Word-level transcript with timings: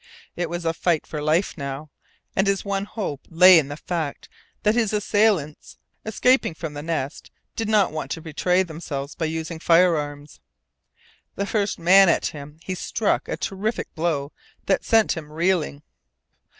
It 0.35 0.49
was 0.49 0.65
a 0.65 0.73
fight 0.73 1.05
for 1.05 1.21
life 1.21 1.55
now, 1.55 1.91
and 2.35 2.47
his 2.47 2.65
one 2.65 2.85
hope 2.85 3.21
lay 3.29 3.59
in 3.59 3.67
the 3.67 3.77
fact 3.77 4.29
that 4.63 4.73
his 4.73 4.93
assailants, 4.93 5.77
escaping 6.03 6.55
from 6.55 6.73
the 6.73 6.81
Nest, 6.81 7.29
did 7.55 7.69
not 7.69 7.91
want 7.91 8.09
to 8.09 8.19
betray 8.23 8.63
themselves 8.63 9.13
by 9.13 9.25
using 9.25 9.59
firearms. 9.59 10.39
The 11.35 11.45
first 11.45 11.77
man 11.77 12.09
at 12.09 12.25
him 12.25 12.57
he 12.63 12.73
struck 12.73 13.27
a 13.27 13.37
terrific 13.37 13.93
blow 13.93 14.31
that 14.65 14.83
sent 14.83 15.11
him 15.15 15.31
reeling. 15.31 15.83